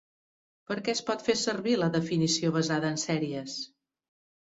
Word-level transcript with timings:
Per 0.71 0.77
a 0.79 0.81
què 0.87 0.95
es 0.97 1.01
pot 1.09 1.27
fer 1.27 1.35
servir 1.43 1.77
la 1.83 1.91
definició 1.99 2.53
basada 2.59 2.93
en 2.97 3.01
sèries? 3.07 3.63